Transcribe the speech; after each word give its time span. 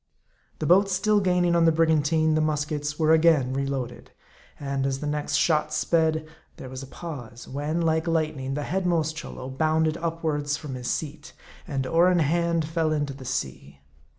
The 0.57 0.65
boat 0.65 0.89
still 0.89 1.19
gaining 1.19 1.55
on 1.55 1.65
the 1.65 1.71
brigantine, 1.71 2.33
the 2.33 2.41
muskets 2.41 2.97
were 2.97 3.13
again 3.13 3.53
reloaded. 3.53 4.09
And 4.59 4.87
as 4.87 4.99
the 4.99 5.05
next 5.05 5.35
shot 5.35 5.71
sped, 5.71 6.25
there 6.57 6.69
was 6.69 6.81
a 6.81 6.87
pause; 6.87 7.47
when, 7.47 7.81
like 7.81 8.07
lightning, 8.07 8.55
the 8.55 8.61
headmost 8.63 9.13
Cholo 9.15 9.47
bounded 9.47 9.97
upwards 9.97 10.57
from 10.57 10.73
his 10.73 10.89
seat, 10.89 11.33
and 11.67 11.85
oar 11.85 12.09
in 12.11 12.17
hand, 12.17 12.65
fell 12.67 12.91
into 12.91 13.13
the 13.13 13.25
sea. 13.25 13.79